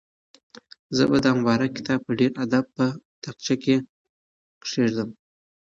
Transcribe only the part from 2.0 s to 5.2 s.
په ډېر ادب په تاقچه کې کېږدم.